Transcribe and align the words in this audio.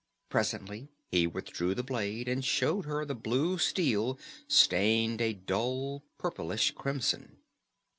Presently 0.29 0.89
he 1.11 1.27
withdrew 1.27 1.75
the 1.75 1.83
blade 1.83 2.27
and 2.27 2.43
showed 2.43 2.85
her 2.87 3.05
the 3.05 3.13
blue 3.13 3.59
steel 3.59 4.17
stained 4.47 5.21
a 5.21 5.33
dull 5.33 6.01
purplish 6.17 6.71
crimson. 6.71 7.37